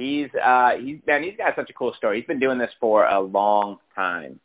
[0.00, 2.18] He's uh he's man, he's got such a cool story.
[2.18, 4.40] He's been doing this for a long time.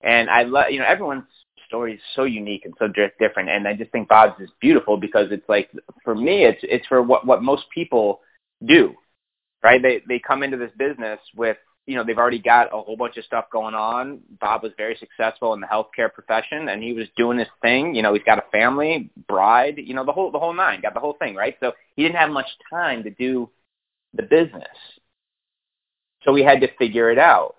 [0.00, 1.24] And I love you know, everyone's
[1.66, 2.86] story is so unique and so
[3.18, 5.70] different and I just think Bob's is beautiful because it's like
[6.04, 8.20] for me it's it's for what what most people
[8.64, 8.94] do.
[9.60, 9.82] Right?
[9.82, 13.16] They they come into this business with you know, they've already got a whole bunch
[13.16, 14.20] of stuff going on.
[14.40, 17.96] Bob was very successful in the healthcare profession and he was doing his thing.
[17.96, 20.94] You know, he's got a family, bride, you know, the whole the whole nine, got
[20.94, 21.56] the whole thing, right?
[21.58, 23.50] So he didn't have much time to do
[24.14, 24.66] the business.
[26.24, 27.56] So we had to figure it out,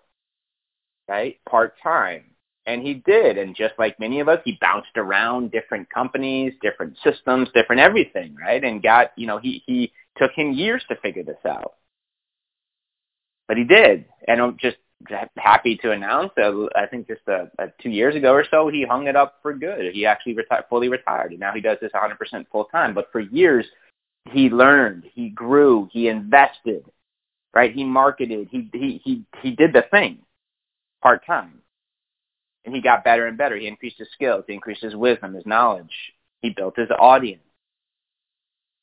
[1.08, 1.38] right?
[1.50, 2.24] Part time.
[2.66, 3.38] And he did.
[3.38, 8.36] And just like many of us, he bounced around different companies, different systems, different everything,
[8.42, 8.64] right?
[8.64, 11.74] And got, you know, he, he took him years to figure this out.
[13.50, 14.06] But he did.
[14.28, 14.78] And I'm just
[15.36, 18.86] happy to announce that I think just uh, uh, two years ago or so, he
[18.90, 19.94] hung it up for good.
[19.94, 21.32] He actually retired, fully retired.
[21.32, 22.94] And now he does this 100% full time.
[22.94, 23.66] But for years,
[24.32, 26.86] he learned, he grew, he invested,
[27.54, 27.74] right?
[27.74, 30.20] He marketed, he he he he did the thing
[31.02, 31.60] part time.
[32.66, 33.58] And he got better and better.
[33.58, 35.94] He increased his skills, he increased his wisdom, his knowledge.
[36.42, 37.42] He built his audience.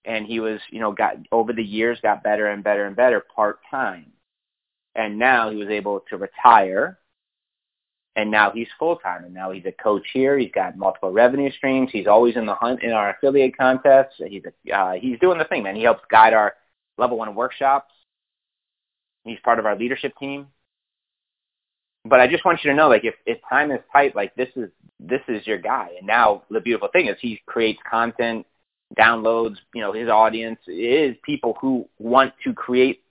[0.04, 3.20] And he was, you know, got over the years got better and better and better
[3.20, 4.12] part time.
[4.94, 6.99] And now he was able to retire
[8.16, 10.38] and now he's full time and now he's a coach here.
[10.38, 11.90] He's got multiple revenue streams.
[11.92, 14.14] He's always in the hunt in our affiliate contests.
[14.18, 15.76] He's a, uh, he's doing the thing, man.
[15.76, 16.54] He helps guide our
[16.98, 17.92] level one workshops.
[19.24, 20.48] He's part of our leadership team.
[22.04, 24.48] But I just want you to know, like, if, if time is tight, like this
[24.56, 25.90] is this is your guy.
[25.98, 28.46] And now the beautiful thing is he creates content,
[28.98, 29.56] downloads.
[29.74, 33.02] You know, his audience is people who want to create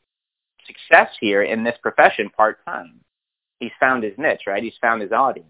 [0.66, 3.00] success here in this profession part time
[3.60, 4.64] he's found his niche, right?
[4.64, 5.48] He's found his audience.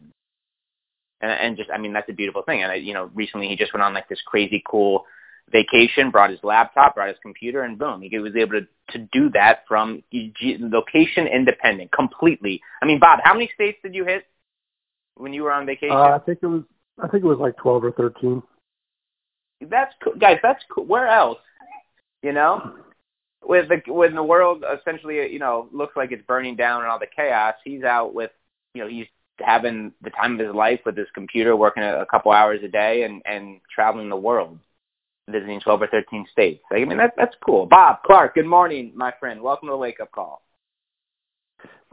[1.21, 2.63] And, and just, I mean, that's a beautiful thing.
[2.63, 5.05] And, I, you know, recently he just went on like this crazy cool
[5.51, 9.29] vacation, brought his laptop, brought his computer, and boom, he was able to, to do
[9.31, 12.61] that from location independent, completely.
[12.81, 14.25] I mean, Bob, how many states did you hit
[15.15, 15.95] when you were on vacation?
[15.95, 16.63] Uh, I think it was,
[17.01, 18.43] I think it was like 12 or 13.
[19.61, 20.13] That's cool.
[20.19, 20.85] Guys, that's cool.
[20.85, 21.39] Where else?
[22.21, 22.75] You know?
[23.41, 26.99] With the when the world essentially you know looks like it's burning down and all
[26.99, 28.31] the chaos, he's out with
[28.73, 29.07] you know he's
[29.39, 33.03] having the time of his life with his computer, working a, couple hours a day
[33.03, 34.59] and and traveling the world,
[35.29, 36.61] visiting 12 or 13 states.
[36.71, 37.65] Like, I mean that that's cool.
[37.65, 39.41] Bob Clarke, good morning, my friend.
[39.41, 40.41] Welcome to the Wake Up Call.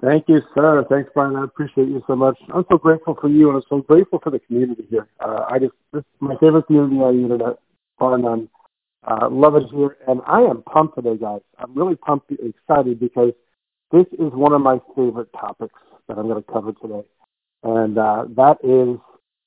[0.02, 0.84] Thank you, sir.
[0.90, 1.36] Thanks, Brian.
[1.36, 2.36] I appreciate you so much.
[2.52, 5.08] I'm so grateful for you, and I'm so grateful for the community here.
[5.20, 7.58] Uh, I just this is my favorite community on the internet,
[7.98, 8.48] bar none.
[9.06, 11.40] Uh, love it here, and I am pumped today, guys.
[11.58, 13.32] I'm really pumped, excited because
[13.92, 15.78] this is one of my favorite topics
[16.08, 17.06] that I'm going to cover today,
[17.62, 18.98] and uh, that is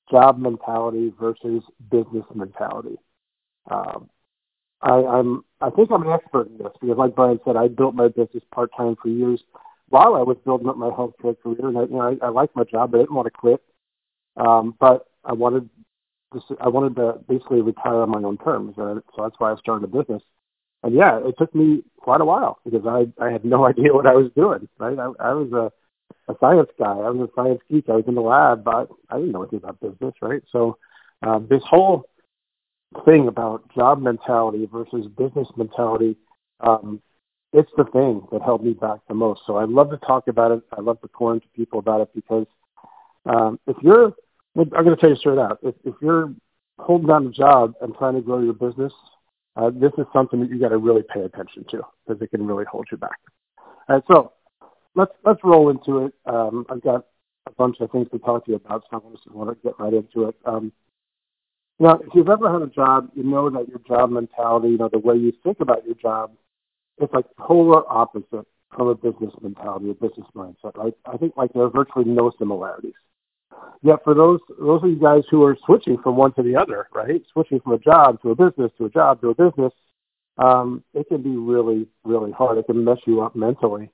[0.09, 1.61] job mentality versus
[1.91, 2.95] business mentality.
[3.69, 4.09] Um,
[4.81, 7.95] I, I'm, I think I'm an expert in this because, like Brian said, I built
[7.95, 9.41] my business part time for years
[9.89, 12.55] while I was building up my healthcare career, and I, you know, I, I liked
[12.55, 13.61] my job, but I didn't want to quit.
[14.37, 15.69] Um, but I wanted
[16.33, 19.55] just I wanted to basically retire on my own terms, uh, so that's why I
[19.57, 20.21] started a business.
[20.83, 24.05] And yeah, it took me quite a while because I I had no idea what
[24.05, 24.67] I was doing.
[24.77, 25.71] Right, I, I was a
[26.31, 26.85] a science guy.
[26.85, 27.89] I was a science geek.
[27.89, 30.13] I was in the lab, but I didn't know anything about business.
[30.21, 30.77] Right, so
[31.21, 32.05] um, this whole
[33.05, 36.15] thing about job mentality versus business mentality,
[36.61, 37.01] um,
[37.53, 39.41] it's the thing that held me back the most.
[39.45, 40.63] So I love to talk about it.
[40.71, 42.45] I love to pour into people about it because
[43.25, 44.13] um, if you're
[44.59, 45.59] I'm going to tell you straight out.
[45.63, 46.33] If, if you're
[46.77, 48.93] holding down a job and trying to grow your business,
[49.55, 52.45] uh, this is something that you got to really pay attention to because it can
[52.45, 53.17] really hold you back.
[53.59, 54.33] All right, so
[54.95, 56.13] let's let's roll into it.
[56.25, 57.05] Um, I've got
[57.47, 59.79] a bunch of things to talk to you about, so I just want to get
[59.79, 60.35] right into it.
[60.45, 60.71] Um,
[61.79, 64.89] now, if you've ever had a job, you know that your job mentality, you know
[64.91, 66.31] the way you think about your job,
[66.99, 68.45] it's like polar opposite
[68.75, 70.75] from a business mentality, a business mindset.
[70.75, 70.93] Right?
[71.05, 72.93] I think like there are virtually no similarities.
[73.81, 76.87] Yet for those those of you guys who are switching from one to the other,
[76.93, 77.21] right?
[77.31, 79.71] Switching from a job to a business to a job to a business,
[80.37, 82.57] um, it can be really, really hard.
[82.57, 83.89] It can mess you up mentally.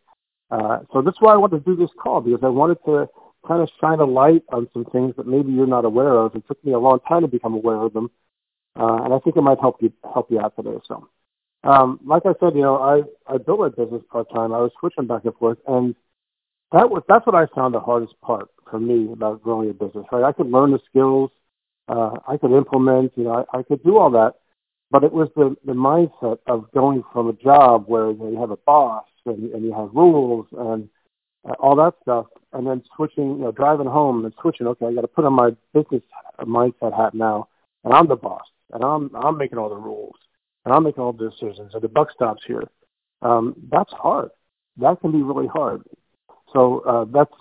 [0.50, 3.08] Uh, so that's why I wanted to do this call because I wanted to
[3.48, 6.36] kind of shine a light on some things that maybe you're not aware of.
[6.36, 8.10] It took me a long time to become aware of them,
[8.80, 10.80] uh, and I think it might help you help you out today.
[10.88, 11.08] So,
[11.64, 14.54] Um, like I said, you know, I I built my business part time.
[14.54, 15.96] I was switching back and forth, and
[16.75, 20.06] that was that's what I found the hardest part for me about growing a business.
[20.12, 21.31] Right, I could learn the skills,
[21.88, 24.33] uh, I could implement, you know, I, I could do all that,
[24.92, 28.39] but it was the the mindset of going from a job where you, know, you
[28.42, 30.89] have a boss and, and you have rules and
[31.48, 34.68] uh, all that stuff, and then switching, you know, driving home and switching.
[34.68, 36.04] Okay, I got to put on my business
[36.42, 37.48] mindset hat now,
[37.86, 40.16] and I'm the boss, and I'm I'm making all the rules,
[40.66, 42.63] and I'm making all the decisions, and the buck stops here.
[43.21, 44.31] Um, that's hard.
[44.78, 45.83] That can be really hard.
[46.56, 47.34] So uh, that's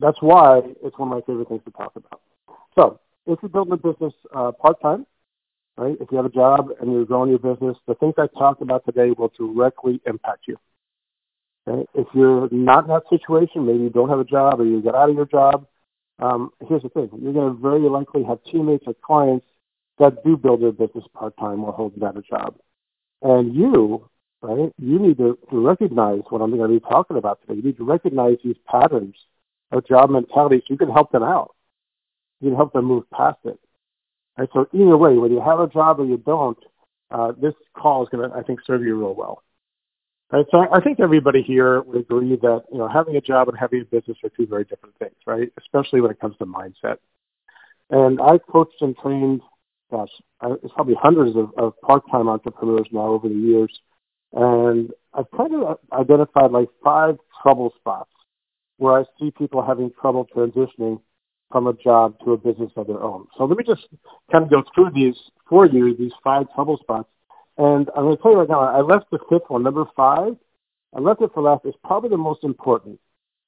[0.00, 2.20] that's why it's one of my favorite things to talk about.
[2.76, 5.06] So if you're building a business uh, part time,
[5.76, 5.96] right?
[6.00, 8.84] If you have a job and you're growing your business, the things I talked about
[8.84, 10.56] today will directly impact you.
[11.68, 11.86] Okay?
[11.94, 14.94] If you're not in that situation, maybe you don't have a job or you get
[14.94, 15.66] out of your job,
[16.18, 17.10] um, here's the thing.
[17.20, 19.46] You're going to very likely have teammates or clients
[19.98, 22.56] that do build their business part-time while holding down a job.
[23.22, 24.08] And you,
[24.42, 27.54] right, you need to, recognize what I'm going to be talking about today.
[27.54, 29.14] You need to recognize these patterns
[29.70, 31.54] of job mentality so you can help them out.
[32.40, 33.58] You can help them move past it.
[34.36, 34.48] Right?
[34.52, 36.58] So either way, whether you have a job or you don't,
[37.10, 39.42] uh, this call is going to, I think, serve you real well.
[40.32, 40.46] Right?
[40.50, 43.82] So I think everybody here would agree that you know having a job and having
[43.82, 45.52] a business are two very different things, right?
[45.58, 46.96] Especially when it comes to mindset.
[47.90, 49.42] And I've coached and trained,
[49.90, 50.08] gosh,
[50.62, 53.78] it's probably hundreds of, of part-time entrepreneurs now over the years,
[54.32, 58.10] and I've kind of identified like five trouble spots
[58.78, 61.00] where I see people having trouble transitioning
[61.50, 63.26] from a job to a business of their own.
[63.36, 63.86] So let me just
[64.30, 65.16] kind of go through these
[65.48, 67.08] for you, these five trouble spots.
[67.58, 70.34] And I'm going to tell you right now, I left the fifth one, number five.
[70.96, 71.62] I left it for last.
[71.64, 72.98] It's probably the most important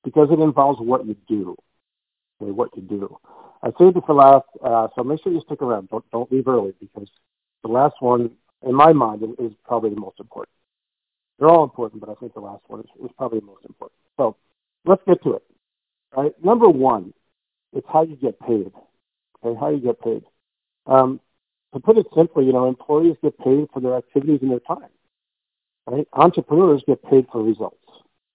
[0.04, 1.56] because it involves what you do.
[2.40, 3.18] Okay, what you do.
[3.62, 5.88] I saved it for last, uh, so make sure you stick around.
[5.88, 7.08] Don't don't leave early because
[7.62, 8.30] the last one,
[8.62, 10.50] in my mind, is, is probably the most important.
[11.38, 13.98] They're all important, but I think the last one is, is probably the most important.
[14.16, 14.36] So
[14.84, 15.42] let's get to it.
[16.14, 17.12] All right, number one,
[17.72, 18.70] it's how you get paid.
[19.42, 20.22] Okay, how you get paid.
[20.86, 21.20] Um,
[21.72, 24.90] to put it simply, you know, employees get paid for their activities and their time.
[25.86, 26.06] Right?
[26.12, 27.78] Entrepreneurs get paid for results.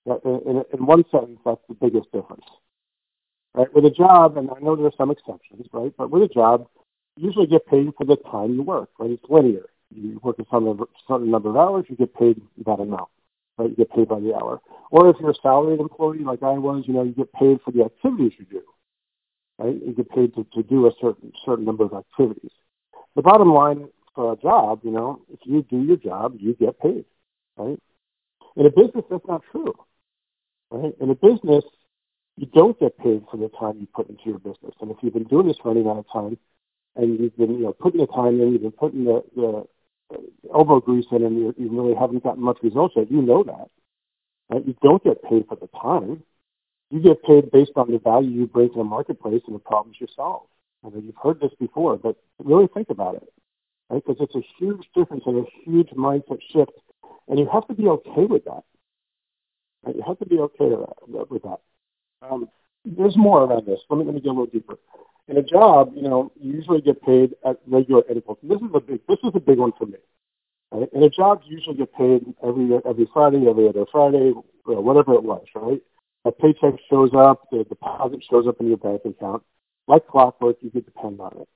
[0.06, 2.46] In, in one sentence, that's the biggest difference.
[3.54, 3.74] Right?
[3.74, 5.94] With a job, and I know there are some exceptions, right?
[5.98, 6.68] But with a job,
[7.16, 8.90] you usually get paid for the time you work.
[9.00, 9.12] Right?
[9.12, 9.68] It's linear.
[9.94, 13.09] You work a certain, certain number of hours, you get paid that amount.
[13.57, 13.69] Right?
[13.69, 14.62] You get paid by the hour.
[14.91, 17.71] Or if you're a salaried employee like I was, you know, you get paid for
[17.71, 18.62] the activities you do
[19.59, 19.75] right?
[19.86, 22.51] You get paid to, to do a certain certain number of activities.
[23.15, 26.80] The bottom line for a job, you know, if you do your job, you get
[26.80, 27.06] paid,
[27.57, 27.80] right?
[28.56, 29.74] In a business, that's not true,
[30.71, 30.94] right?
[31.00, 31.63] In a business,
[32.38, 34.74] you don't get paid for the time you put into your business.
[34.81, 36.38] And if you've been doing this for any amount of time,
[36.95, 39.65] and you've been, you know, putting the time in, you've been putting the, the
[40.53, 43.69] elbow grease in, and you, you really haven't gotten much results yet, you know that.
[44.50, 44.65] Right?
[44.65, 46.23] You don't get paid for the time
[46.89, 49.97] you get paid based on the value you bring to the marketplace and the problems
[50.00, 50.44] you solve.
[50.83, 53.31] I mean, you've heard this before, but really think about it,
[53.89, 54.01] right?
[54.06, 56.71] Because it's a huge difference and a huge mindset shift,
[57.27, 58.63] and you have to be okay with that.
[59.83, 59.95] Right?
[59.95, 60.73] You have to be okay
[61.07, 61.59] with that.
[62.21, 62.50] Um,
[62.85, 63.79] there's more around this.
[63.89, 64.77] Let me let me get a little deeper.
[65.29, 68.39] In a job, you know, you usually get paid at regular intervals.
[68.41, 69.97] And this is a big this is a big one for me.
[70.71, 70.89] Right?
[70.93, 74.33] In a job, you usually get paid every every Friday, every other Friday,
[74.65, 75.81] whatever it was, right?
[76.25, 79.43] a paycheck shows up, the deposit shows up in your bank account.
[79.88, 81.50] Like clockwork, you could depend on it.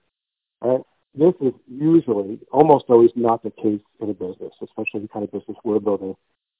[0.61, 0.81] Right?
[1.15, 5.31] This is usually, almost always not the case in a business, especially the kind of
[5.31, 6.15] business we're building,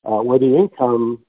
[0.06, 1.20] uh, where the income,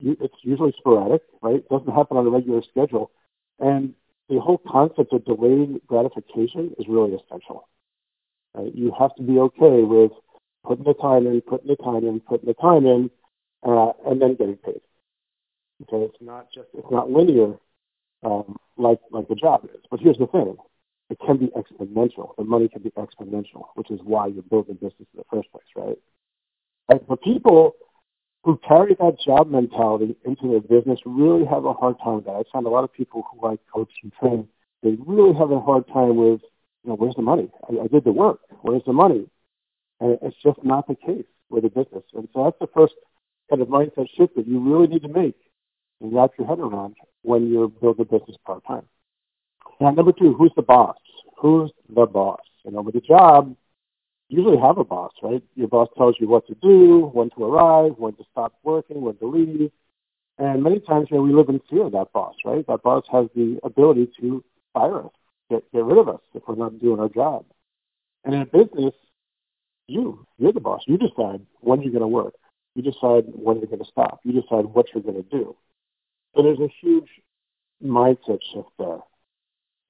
[0.00, 1.56] it's usually sporadic, right?
[1.56, 3.10] It doesn't happen on a regular schedule.
[3.58, 3.94] And
[4.28, 7.68] the whole concept of delayed gratification is really essential.
[8.54, 8.74] Right?
[8.74, 10.12] You have to be okay with
[10.64, 13.10] putting the time in, putting the time in, putting the time in,
[13.62, 14.80] uh, and then getting paid.
[15.82, 17.54] Okay, it's not just it's not linear
[18.24, 19.80] um, like like the job is.
[19.90, 20.56] But here's the thing:
[21.10, 22.34] it can be exponential.
[22.36, 25.64] The money can be exponential, which is why you're building business in the first place,
[25.76, 25.98] right?
[26.88, 27.76] And for people
[28.46, 32.30] who carry that job mentality into their business really have a hard time with that.
[32.30, 34.46] I find a lot of people who I coach and train,
[34.84, 36.40] they really have a hard time with,
[36.84, 37.50] you know, where's the money?
[37.68, 38.38] I, I did the work.
[38.62, 39.28] Where's the money?
[39.98, 42.04] And it's just not the case with a business.
[42.14, 42.94] And so that's the first
[43.50, 45.34] kind of mindset shift that you really need to make
[46.00, 48.86] and wrap your head around when you build a business part time.
[49.80, 50.98] Now, number two, who's the boss?
[51.36, 52.42] Who's the boss?
[52.64, 53.56] You know, with a job,
[54.28, 55.42] usually have a boss, right?
[55.54, 59.16] Your boss tells you what to do, when to arrive, when to stop working, when
[59.18, 59.70] to leave.
[60.38, 62.66] And many times, you know, we live in fear of that boss, right?
[62.66, 65.12] That boss has the ability to fire us,
[65.50, 67.46] get, get rid of us if we're not doing our job.
[68.24, 68.94] And in a business,
[69.86, 70.26] you.
[70.38, 70.82] You're the boss.
[70.86, 72.34] You decide when you're going to work.
[72.74, 74.20] You decide when you're going to stop.
[74.24, 75.56] You decide what you're going to do.
[76.34, 77.08] So there's a huge
[77.82, 78.98] mindset shift there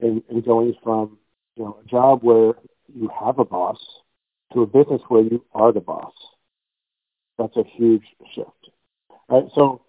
[0.00, 1.18] in, in going from
[1.56, 2.54] you know a job where
[2.94, 3.78] you have a boss
[4.52, 6.12] to a business where you are the boss.
[7.38, 8.50] That's a huge shift.
[9.28, 9.44] Right?
[9.54, 9.82] So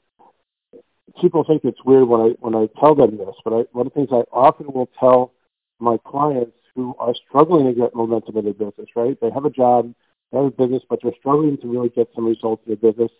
[1.21, 3.93] people think it's weird when I when I tell them this, but I, one of
[3.93, 5.33] the things I often will tell
[5.79, 9.17] my clients who are struggling to get momentum in their business, right?
[9.19, 9.93] They have a job,
[10.31, 13.11] they have a business, but they're struggling to really get some results in their business,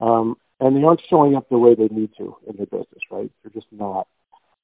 [0.00, 3.30] um, and they aren't showing up the way they need to in their business, right?
[3.42, 4.06] They're just not.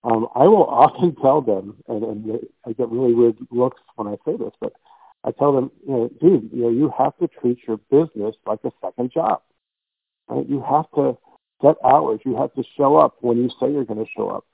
[0.04, 4.16] Um, I will often tell them, and, and I get really weird looks when I
[4.24, 4.72] say this, but
[5.24, 8.60] I tell them, you know, dude, you know, you have to treat your business like
[8.64, 9.42] a second job.
[10.28, 10.48] Right?
[10.48, 11.18] You have to
[11.60, 12.20] set hours.
[12.24, 14.44] You have to show up when you say you're going to show up.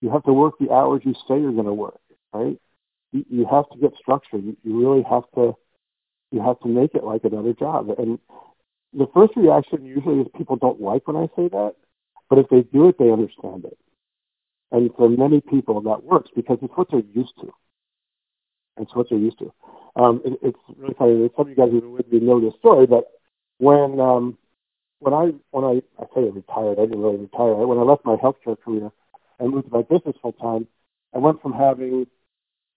[0.00, 2.00] You have to work the hours you say you're going to work.
[2.32, 2.58] Right?
[3.12, 4.38] You, you have to get structure.
[4.38, 5.56] You, you really have to.
[6.32, 7.88] You have to make it like another job.
[7.98, 8.18] And
[8.92, 11.74] the first reaction usually is people don't like when I say that,
[12.28, 13.78] but if they do it, they understand it.
[14.72, 17.52] And for many people, that works because it's what they're used to.
[18.78, 19.52] It's what they're used to.
[19.96, 21.28] Um, it, it's really funny.
[21.36, 23.10] Some of you guys who with me know this story, but
[23.58, 24.38] when um,
[24.98, 27.54] when I when I I say I retired, I didn't really retire.
[27.54, 28.90] When I left my healthcare career
[29.38, 30.66] and moved to my business full time,
[31.14, 32.06] I went from having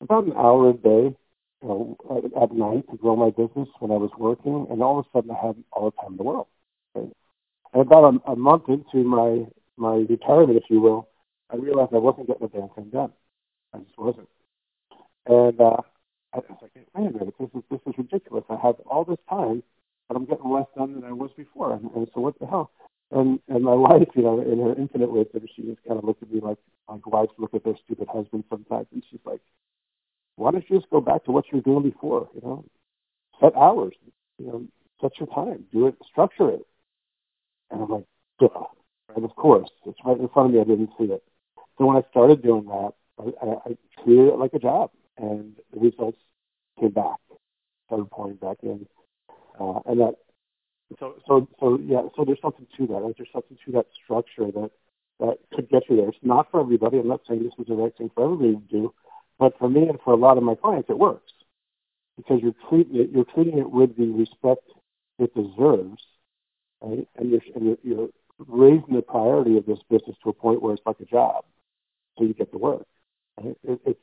[0.02, 1.16] about an hour a day,
[1.62, 5.00] you know, at, at night to grow my business when I was working, and all
[5.00, 6.48] of a sudden I had all the time in the world.
[6.96, 7.12] Right?
[7.74, 9.46] And about a, a month into my
[9.76, 11.10] my retirement, if you will,
[11.50, 13.12] I realized I wasn't getting a damn thing done.
[13.74, 14.30] I just wasn't.
[15.26, 15.82] And uh,
[16.34, 18.44] I was like, wait a minute, this is this is ridiculous.
[18.50, 19.64] I have all this time,
[20.08, 21.74] but I'm getting less done than I was before.
[21.74, 22.72] And, and so what the hell?
[23.12, 26.22] And and my wife, you know, in her infinite wisdom, she just kind of looked
[26.22, 26.58] at me like
[26.88, 29.42] like wives look at their stupid husband sometimes, and she's like,
[30.36, 32.30] why don't you just go back to what you were doing before?
[32.36, 32.66] You know,
[33.42, 33.94] set hours,
[34.38, 34.66] you know,
[35.02, 36.66] set your time, do it, structure it.
[37.72, 38.06] And I'm like,
[38.40, 38.66] duh.
[39.16, 40.62] And of course, it's right in front of me.
[40.62, 41.24] I didn't see it.
[41.78, 45.56] So when I started doing that, I, I, I treated it like a job and
[45.74, 46.20] the results
[46.80, 47.20] came back,
[47.88, 48.88] started pouring back in,
[49.60, 50.16] uh, and that.
[51.00, 52.02] So, so, so, yeah.
[52.16, 52.94] So there's something to that.
[52.94, 53.14] Right?
[53.16, 54.72] There's something to that structure that
[55.20, 56.10] that could get you there.
[56.10, 56.98] It's not for everybody.
[56.98, 58.94] I'm not saying this is the right thing for everybody to do,
[59.38, 61.32] but for me and for a lot of my clients, it works
[62.20, 64.64] because you're treating it, you're treating it with the respect
[65.20, 66.02] it deserves,
[66.82, 67.08] right?
[67.18, 68.10] And you're, and you're, you're
[68.48, 71.46] raising the priority of this business to a point where it's like a job,
[72.18, 72.86] so you get to work.
[73.38, 73.58] Right?
[73.64, 74.00] It, it's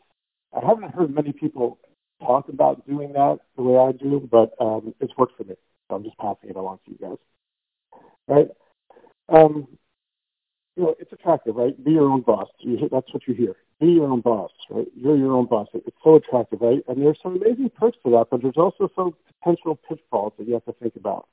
[0.56, 1.78] I haven't heard many people
[2.20, 5.54] talk about doing that the way I do, but um, it's worked for me.
[5.88, 7.18] So I'm just passing it along to you guys.
[8.26, 8.48] Right?
[9.28, 9.68] Um,
[10.76, 11.82] you know, it's attractive, right?
[11.84, 12.48] Be your own boss.
[12.60, 13.56] You, that's what you hear.
[13.80, 14.86] Be your own boss, right?
[14.96, 15.68] You're your own boss.
[15.74, 16.82] It's so attractive, right?
[16.88, 20.54] And there's some amazing perks to that, but there's also some potential pitfalls that you
[20.54, 21.28] have to think about.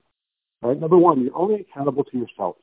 [0.62, 0.80] Right?
[0.80, 2.56] Number one, you're only accountable to yourself.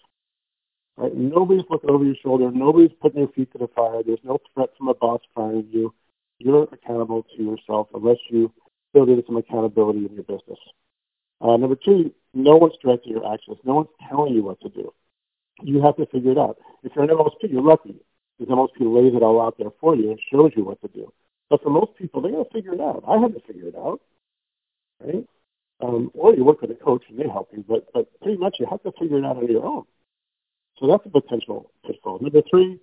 [0.97, 1.15] Right?
[1.15, 2.51] Nobody's looking over your shoulder.
[2.51, 4.03] Nobody's putting their feet to the fire.
[4.05, 5.95] There's no threat from a boss firing you.
[6.41, 8.51] You're accountable to yourself unless you
[8.95, 10.59] build in some accountability in your business.
[11.41, 13.59] Uh, number two, no one's directing your actions.
[13.65, 14.93] No one's telling you what to do.
[15.63, 16.57] You have to figure it out.
[16.83, 17.97] If you're an MSP, you're lucky
[18.39, 21.13] because MSP lays it all out there for you and shows you what to do.
[21.51, 23.05] But for most people, they got to figure it out.
[23.07, 24.01] I had to figure it out,
[25.05, 25.27] right?
[25.83, 28.57] Um, or you work with a coach and they help you, but but pretty much
[28.61, 29.85] you have to figure it out on your own.
[30.79, 32.19] So that's a potential pitfall.
[32.21, 32.79] Number three,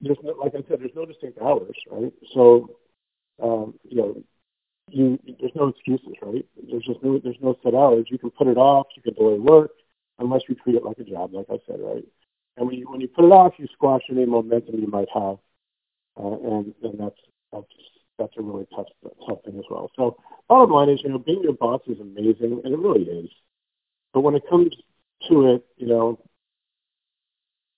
[0.00, 2.12] there's no, like I said, there's no distinct hours, right?
[2.32, 2.76] So,
[3.42, 4.22] um, you know,
[4.88, 6.44] you there's no excuses, right?
[6.70, 8.06] There's just no there's no set hours.
[8.10, 9.70] You can put it off, you can delay work,
[10.18, 12.04] unless you treat it like a job, like I said, right?
[12.56, 15.38] And when you when you put it off, you squash any momentum you might have,
[16.18, 17.20] uh, and and that's
[17.52, 17.66] that's
[18.18, 18.86] that's a really tough
[19.26, 19.90] tough thing as well.
[19.96, 23.30] So, bottom line is, you know, being your boss is amazing, and it really is.
[24.12, 24.74] But when it comes
[25.28, 26.20] to it, you know,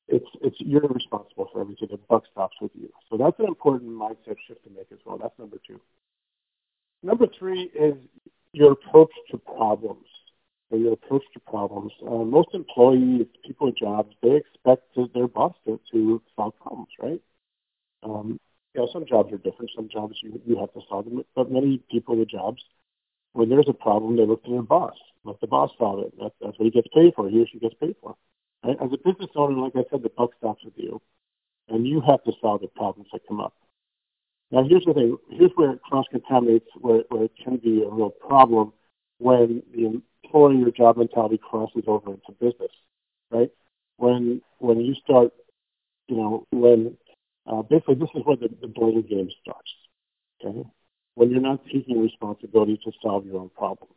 [0.08, 1.88] it's it's you're responsible for everything.
[1.90, 2.90] The buck stops with you.
[3.10, 5.18] So that's an important mindset shift to make as well.
[5.18, 5.80] That's number two.
[7.02, 7.94] Number three is
[8.52, 10.06] your approach to problems.
[10.70, 11.92] So your approach to problems.
[12.02, 14.82] Uh, most employees, people with jobs, they expect
[15.14, 17.20] their boss to, to solve problems, right?
[18.02, 18.40] Um,
[18.75, 19.70] you know, some jobs are different.
[19.76, 22.62] Some jobs you, you have to solve them, but many people with jobs,
[23.32, 24.96] when there's a problem, they look to their boss.
[25.25, 26.14] Let the boss solve it.
[26.20, 27.28] That's, that's what he gets paid for.
[27.28, 28.16] He or she gets paid for.
[28.68, 31.00] As a business owner, like I said, the buck stops with you,
[31.68, 33.54] and you have to solve the problems that come up.
[34.50, 35.16] Now, here's the thing.
[35.30, 38.73] Here's where it cross-contaminates, where, where it can be a real problem
[39.18, 42.70] when the employee or job mentality crosses over into business,
[43.30, 43.50] right?
[43.96, 45.32] When when you start,
[46.08, 46.96] you know, when
[47.46, 49.73] uh, basically this is where the, the blame game starts.
[50.44, 50.68] Okay,
[51.14, 53.94] when you're not taking responsibility to solve your own problems.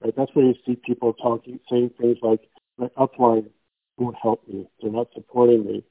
[0.00, 0.14] Right?
[0.16, 2.40] That's where you see people talking, saying things like,
[2.78, 3.50] "My upline
[4.00, 4.68] won't help me.
[4.80, 5.84] They're not supporting me."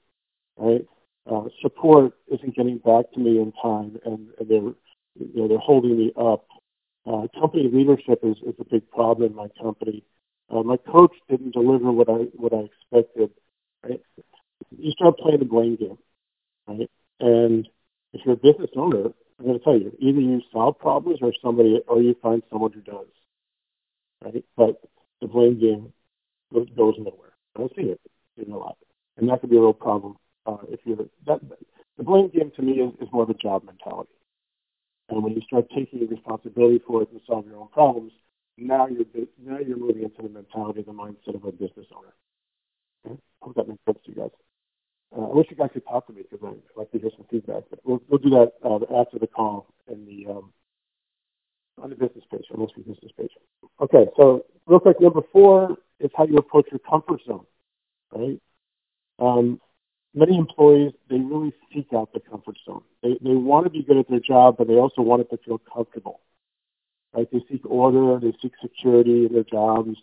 [0.58, 0.86] Right?
[1.30, 4.74] Uh, support isn't getting back to me in time, and, and they're
[5.16, 6.46] you know they're holding me up.
[7.06, 10.04] Uh, company leadership is, is a big problem in my company.
[10.50, 13.32] Uh, my coach didn't deliver what I what I expected.
[13.84, 14.02] Right?
[14.78, 15.98] You start playing the blame game,
[16.68, 16.90] right?
[17.20, 17.68] And
[18.14, 21.32] if you're a business owner, I'm going to tell you, either you solve problems or
[21.42, 23.08] somebody, or you find someone who does,
[24.24, 24.44] right?
[24.58, 24.82] But
[25.22, 25.94] the blame game
[26.54, 27.29] goes, nowhere.
[27.56, 28.00] I don't see it
[28.38, 28.78] in a lot,
[29.18, 31.42] and that could be a real problem uh, if you're that.
[31.98, 34.14] The blame game to me is, is more of a job mentality,
[35.10, 38.14] and when you start taking responsibility for it and solve your own problems,
[38.58, 39.06] now you're
[39.42, 42.14] now you're moving into the mentality, the mindset of a business owner.
[43.06, 43.20] Okay?
[43.42, 44.32] I hope that makes sense to you guys.
[45.16, 47.26] Uh, I wish you guys could talk to me because I'd like to hear some
[47.32, 47.64] feedback.
[47.70, 50.54] But we'll, we'll do that uh, after the call in the um,
[51.82, 53.32] on the business page, on the business page.
[53.82, 57.46] Okay, so real quick, number four is how you approach your comfort zone,
[58.14, 58.40] right?
[59.20, 59.60] Um,
[60.14, 62.84] many employees they really seek out the comfort zone.
[63.04, 65.38] They they want to be good at their job, but they also want it to
[65.38, 66.22] feel comfortable.
[67.14, 67.28] Right?
[67.32, 69.98] They seek order, they seek security in their jobs,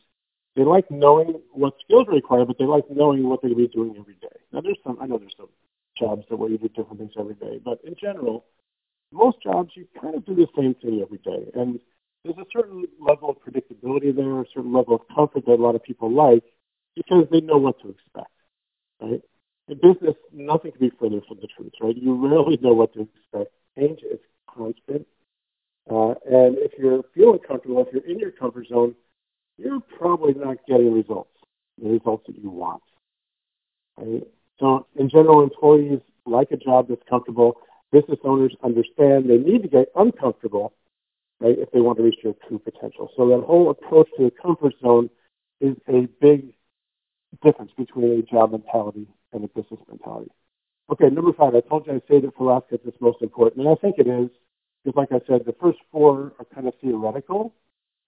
[0.56, 3.68] they like knowing what skills are required, but they like knowing what they're going to
[3.68, 4.36] be doing every day.
[4.52, 5.50] Now, there's some, I know there's some
[5.98, 8.46] jobs that where you do different things every day, but in general,
[9.12, 11.50] most jobs you kind of do the same thing every day.
[11.54, 11.78] And
[12.26, 15.74] there's a certain level of predictability there, a certain level of comfort that a lot
[15.74, 16.44] of people like
[16.94, 18.30] because they know what to expect,
[19.00, 19.22] right?
[19.68, 21.96] In business, nothing can be further from the truth, right?
[21.96, 23.52] You rarely know what to expect.
[23.78, 24.18] Change is
[24.48, 25.06] constant.
[25.90, 28.94] Uh, and if you're feeling comfortable, if you're in your comfort zone,
[29.58, 31.36] you're probably not getting results,
[31.80, 32.82] the results that you want.
[33.96, 34.26] Right?
[34.58, 37.58] So in general, employees like a job that's comfortable.
[37.92, 40.72] Business owners understand they need to get uncomfortable,
[41.40, 43.10] right, if they want to reach their true potential.
[43.16, 45.10] So that whole approach to the comfort zone
[45.60, 46.52] is a big
[47.42, 50.30] difference between a job mentality and a business mentality.
[50.90, 51.54] Okay, number five.
[51.54, 53.96] I told you I'd save it for last because it's most important, and I think
[53.98, 54.30] it is.
[54.84, 57.52] Because, like I said, the first four are kind of theoretical,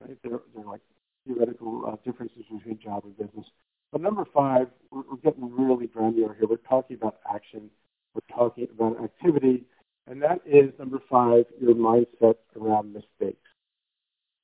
[0.00, 0.16] right?
[0.22, 0.81] They're, they're like
[1.26, 3.46] theoretical uh, differences between job and business.
[3.90, 6.46] But number five, we're, we're getting really granular here.
[6.48, 7.68] We're talking about action.
[8.14, 9.64] We're talking about activity.
[10.09, 13.47] And that is, number five, your mindset around mistakes.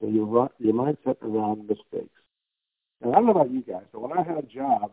[0.00, 2.20] So your, your mindset around mistakes.
[3.02, 4.92] Now, I don't know about you guys, but when I had a job,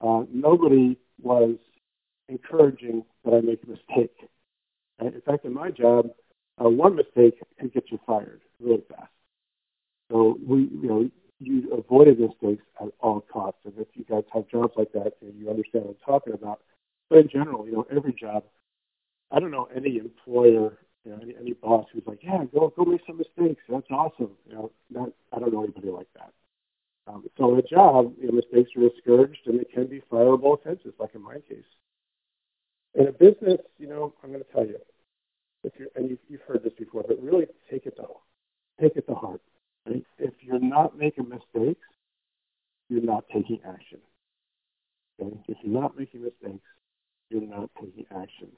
[0.00, 1.56] uh, nobody was
[2.28, 4.28] encouraging that I make a mistake.
[5.00, 6.10] In fact, in my job,
[6.64, 9.10] uh, one mistake can get you fired really fast.
[10.10, 13.60] So we, you know, you avoided mistakes at all costs.
[13.64, 16.60] And if you guys have jobs like that, and you understand what I'm talking about.
[17.10, 18.44] But in general, you know, every job,
[19.34, 22.84] I don't know any employer, you know, any, any boss who's like, yeah, go go
[22.84, 23.62] make some mistakes.
[23.68, 24.30] That's awesome.
[24.48, 26.32] You know, not, I don't know anybody like that.
[27.06, 30.58] Um, so in a job, you know, mistakes are discouraged, and they can be fireable
[30.58, 31.64] offenses, like in my case.
[32.94, 34.78] In a business, you know, I'm going to tell you,
[35.64, 38.04] if you're, and you've, you've heard this before, but really take it to
[38.80, 39.40] take it to heart.
[39.86, 40.04] Right?
[40.18, 41.86] If you're not making mistakes,
[42.88, 43.98] you're not taking action.
[45.20, 45.36] Okay?
[45.48, 46.64] If you're not making mistakes,
[47.30, 48.48] you're not taking action.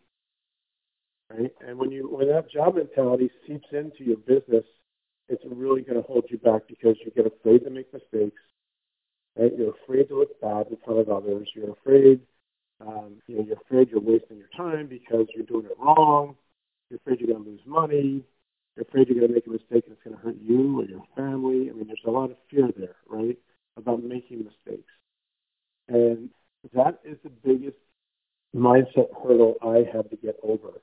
[1.31, 1.53] Right?
[1.67, 4.65] And when you when that job mentality seeps into your business,
[5.29, 8.41] it's really going to hold you back because you get afraid to make mistakes.
[9.37, 9.53] Right?
[9.57, 11.49] You're afraid to look bad in front of others.
[11.55, 12.21] You're afraid,
[12.81, 16.37] um, you know, you're afraid you're wasting your time because you're doing it wrong.
[16.91, 18.25] You're afraid you're going to lose money.
[18.77, 20.85] You're afraid you're going to make a mistake and it's going to hurt you or
[20.85, 21.69] your family.
[21.71, 23.37] I mean, there's a lot of fear there, right,
[23.77, 24.93] about making mistakes.
[25.89, 26.31] And
[26.73, 27.77] that is the biggest
[28.55, 30.81] mindset hurdle I had to get over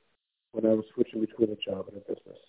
[0.53, 2.39] when I was switching between a job and a business.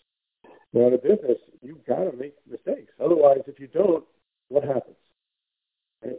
[0.73, 2.93] Now, in a business, you've got to make mistakes.
[3.03, 4.05] Otherwise, if you don't,
[4.49, 4.97] what happens?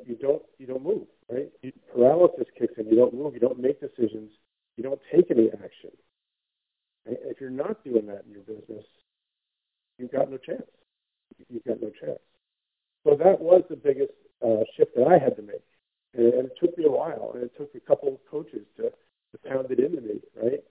[0.05, 1.51] You don't you don't move, right?
[1.61, 2.87] You, paralysis kicks in.
[2.87, 3.35] You don't move.
[3.35, 4.31] You don't make decisions.
[4.77, 5.91] You don't take any action.
[7.05, 7.17] Right?
[7.21, 8.83] If you're not doing that in your business,
[9.99, 10.63] you've got no chance.
[11.49, 12.19] You've got no chance.
[13.03, 15.61] So that was the biggest uh, shift that I had to make.
[16.15, 18.83] And, and it took me a while, and it took a couple of coaches to,
[18.89, 20.63] to pound it into me, right?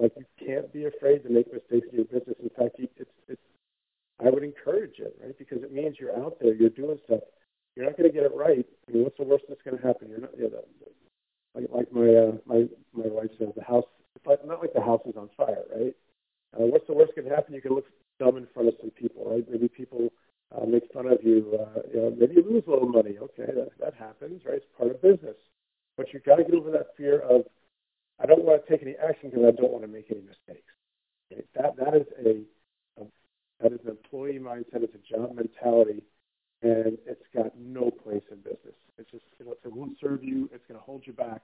[0.00, 2.36] Like you can't be afraid to make mistakes in your business.
[2.42, 3.40] In fact, it's, it's,
[4.24, 5.36] I would encourage it, right?
[5.38, 7.20] Because it means you're out there, you're doing stuff.
[7.74, 8.66] You're not going to get it right.
[8.88, 10.08] I mean, what's the worst that's going to happen?
[10.10, 10.62] You're not, you know,
[11.54, 13.84] like, like my uh, my my wife says, the house.
[14.16, 15.94] It's like, not like the house is on fire, right?
[16.54, 17.54] Uh, what's the worst that can happen?
[17.54, 17.86] You can look
[18.18, 19.46] dumb in front of some people, right?
[19.48, 20.08] Maybe people
[20.50, 21.58] uh, make fun of you.
[21.60, 23.16] Uh, you know, maybe you lose a little money.
[23.20, 24.56] Okay, that, that happens, right?
[24.56, 25.36] It's part of business.
[25.96, 27.42] But you've got to get over that fear of,
[28.20, 30.72] I don't want to take any action because I don't want to make any mistakes.
[31.32, 31.44] Okay?
[31.54, 33.06] That that is a, a
[33.60, 34.82] that is an employee mindset.
[34.82, 36.04] It's a job mentality
[36.62, 38.74] and it's got no place in business.
[38.98, 40.50] It's just you know, it won't serve you.
[40.52, 41.42] It's going to hold you back.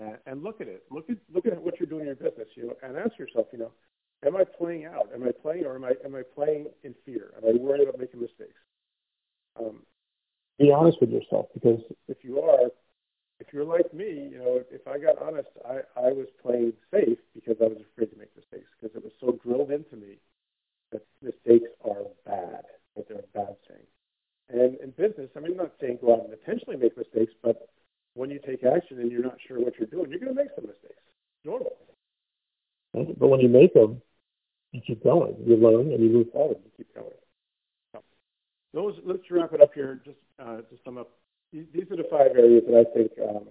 [0.00, 0.84] Uh, and look at it.
[0.90, 2.48] Look at look at what you're doing in your business.
[2.54, 3.72] You know, and ask yourself, you know,
[4.24, 5.08] am I playing out?
[5.12, 7.32] Am I playing, or am I am I playing in fear?
[7.36, 8.60] Am I worried about making mistakes?
[9.58, 9.82] Um,
[10.58, 12.70] be honest with yourself, because if you are,
[13.40, 17.18] if you're like me, you know, if I got honest, I I was playing safe
[17.34, 20.18] because I was afraid to make mistakes because it was so drilled into me
[20.92, 22.64] that mistakes are bad,
[22.96, 23.84] that they're a bad thing.
[24.50, 27.68] And in business, I mean, I'm not saying go out and intentionally make mistakes, but
[28.14, 30.50] when you take action and you're not sure what you're doing, you're going to make
[30.56, 31.02] some mistakes.
[31.44, 31.76] Normal.
[32.92, 34.00] But when you make them,
[34.72, 35.36] you keep going.
[35.46, 36.58] You learn and you move forward.
[36.64, 37.10] You keep going.
[37.92, 38.02] So
[38.74, 38.94] those.
[39.04, 40.00] Let's wrap it up here.
[40.04, 41.10] Just uh, to sum up,
[41.52, 43.48] these are the five areas that I think um,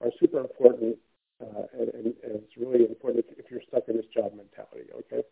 [0.00, 0.96] are super important,
[1.42, 4.90] uh, and, and, and, it's really important if, you're stuck in this job mentality.
[4.98, 5.22] Okay.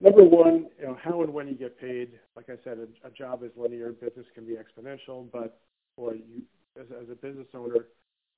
[0.00, 2.18] Number one, you know, how and when you get paid.
[2.36, 3.92] Like I said, a, a job is linear.
[3.92, 5.60] Business can be exponential, but
[5.96, 6.42] for you,
[6.78, 7.86] as, as a business owner,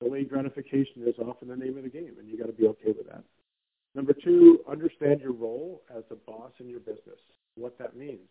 [0.01, 2.93] delayed gratification is often the name of the game, and you got to be okay
[2.95, 3.23] with that.
[3.95, 7.19] Number two, understand your role as a boss in your business,
[7.55, 8.29] what that means.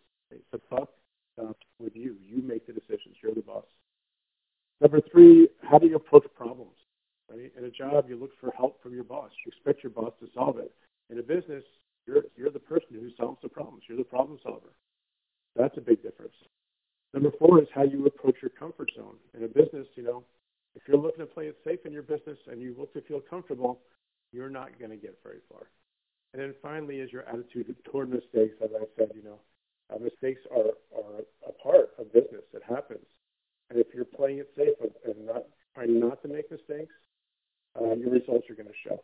[0.51, 0.89] The buck
[1.33, 2.15] stops with you.
[2.25, 3.17] You make the decisions.
[3.21, 3.65] You're the boss.
[4.81, 6.75] Number three, how do you approach problems?
[7.29, 7.51] Right?
[7.57, 9.31] In a job, you look for help from your boss.
[9.45, 10.71] You expect your boss to solve it.
[11.09, 11.63] In a business,
[12.05, 13.83] you're, you're the person who solves the problems.
[13.87, 14.73] You're the problem solver.
[15.55, 16.33] That's a big difference.
[17.13, 19.15] Number four is how you approach your comfort zone.
[19.35, 20.23] In a business, you know,
[20.75, 23.19] if you're looking to play it safe in your business and you look to feel
[23.19, 23.79] comfortable,
[24.31, 25.67] you're not going to get very far.
[26.33, 28.55] And then finally is your attitude toward mistakes.
[28.63, 29.39] As I said, you know,
[29.93, 32.43] uh, mistakes are, are a part of business.
[32.53, 33.05] It happens.
[33.69, 34.75] And if you're playing it safe
[35.05, 35.43] and not
[35.75, 36.93] trying not to make mistakes,
[37.79, 39.01] uh, your results are going to show.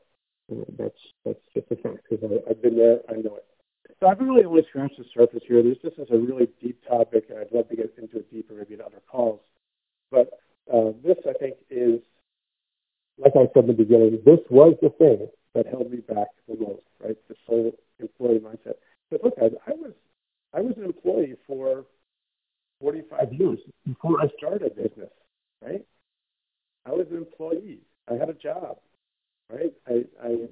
[0.77, 2.99] That's that's just a fact because I've been there.
[3.09, 3.45] I know it.
[3.99, 5.63] So I've really only scratched the surface here.
[5.63, 8.53] This this is a really deep topic, and I'd love to get into it deeper,
[8.53, 9.39] maybe in other calls.
[10.11, 10.29] But
[10.71, 11.99] uh, this, I think, is
[13.17, 14.19] like I said in the beginning.
[14.25, 17.17] This was the thing that held me back the most, right?
[17.29, 18.75] The sole employee mindset.
[19.09, 19.93] But look, I, I was
[20.53, 21.85] I was an employee for
[22.83, 25.09] 45 years before I started a business,
[25.63, 25.85] right?
[26.85, 27.79] I was an employee.
[28.11, 28.77] I had a job
[29.49, 29.73] right?
[29.87, 30.47] I, I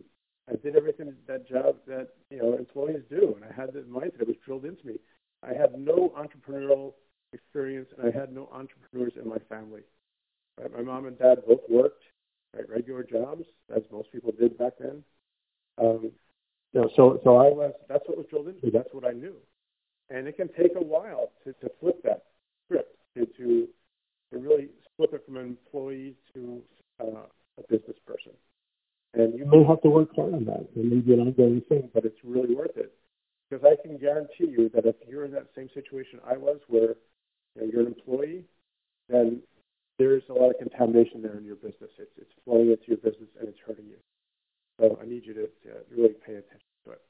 [0.50, 4.22] I did everything that job that you know employees do, and I had the mindset.
[4.22, 4.96] It was drilled into me.
[5.44, 6.94] I had no entrepreneurial
[7.34, 9.82] experience, and I had no entrepreneurs in my family.
[10.60, 10.72] Right?
[10.76, 12.04] My mom and dad both worked
[12.56, 13.44] right, regular jobs,
[13.76, 15.04] as most people did back then.
[15.78, 16.12] Um,
[16.74, 17.74] you know, so so I was.
[17.88, 18.72] That's what was drilled into me.
[18.74, 19.36] That's what I knew,
[20.12, 22.24] and it can take a while to, to flip that
[22.68, 23.68] script to, to
[24.32, 26.62] to really flip it from an employee to
[27.02, 27.26] uh,
[27.58, 28.32] a business person.
[29.14, 30.70] And you may have to work hard on that.
[30.76, 32.94] It may be an ongoing thing, but it's really worth it.
[33.50, 36.96] Because I can guarantee you that if you're in that same situation I was, where
[37.56, 38.46] you know, you're an employee,
[39.10, 39.42] then
[40.00, 41.92] there's a lot of contamination there in your business.
[42.00, 43.98] It's, it's flowing into your business and it's hurting you.
[44.80, 47.02] So I need you to, to really pay attention to it.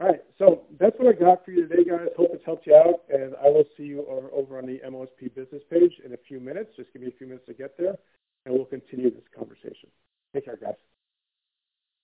[0.00, 2.06] All right, so that's what I got for you today, guys.
[2.16, 5.62] Hope it's helped you out, and I will see you over on the MLSP business
[5.68, 6.70] page in a few minutes.
[6.76, 7.98] Just give me a few minutes to get there,
[8.46, 9.90] and we'll continue this conversation.
[10.32, 10.78] Take care, guys.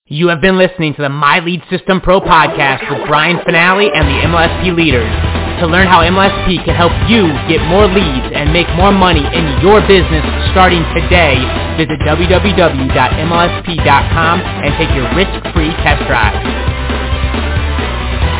[0.07, 4.05] You have been listening to the My Lead System Pro podcast with Brian Fanale and
[4.05, 5.09] the MLSP leaders.
[5.61, 9.45] To learn how MLSP can help you get more leads and make more money in
[9.63, 11.39] your business starting today,
[11.79, 12.75] visit www.mlsp.com
[14.43, 16.84] and take your risk-free test drive.